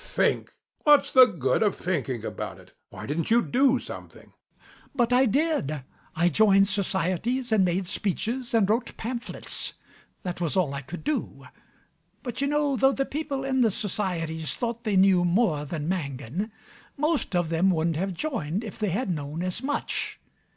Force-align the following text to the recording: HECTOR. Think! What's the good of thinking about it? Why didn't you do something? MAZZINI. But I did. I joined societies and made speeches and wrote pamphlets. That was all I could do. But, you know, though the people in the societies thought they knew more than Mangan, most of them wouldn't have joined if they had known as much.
HECTOR. 0.00 0.12
Think! 0.14 0.54
What's 0.84 1.10
the 1.10 1.26
good 1.26 1.60
of 1.60 1.74
thinking 1.74 2.24
about 2.24 2.60
it? 2.60 2.72
Why 2.90 3.04
didn't 3.04 3.32
you 3.32 3.42
do 3.42 3.80
something? 3.80 4.26
MAZZINI. 4.30 4.90
But 4.94 5.12
I 5.12 5.26
did. 5.26 5.82
I 6.14 6.28
joined 6.28 6.68
societies 6.68 7.50
and 7.50 7.64
made 7.64 7.88
speeches 7.88 8.54
and 8.54 8.70
wrote 8.70 8.96
pamphlets. 8.96 9.72
That 10.22 10.40
was 10.40 10.56
all 10.56 10.72
I 10.72 10.82
could 10.82 11.02
do. 11.02 11.48
But, 12.22 12.40
you 12.40 12.46
know, 12.46 12.76
though 12.76 12.92
the 12.92 13.06
people 13.06 13.42
in 13.42 13.62
the 13.62 13.72
societies 13.72 14.54
thought 14.56 14.84
they 14.84 14.94
knew 14.94 15.24
more 15.24 15.64
than 15.64 15.88
Mangan, 15.88 16.52
most 16.96 17.34
of 17.34 17.48
them 17.48 17.72
wouldn't 17.72 17.96
have 17.96 18.14
joined 18.14 18.62
if 18.62 18.78
they 18.78 18.90
had 18.90 19.10
known 19.10 19.42
as 19.42 19.64
much. 19.64 20.20